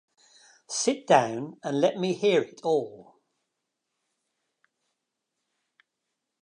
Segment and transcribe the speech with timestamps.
[0.71, 3.19] Sit down, and let me hear it all.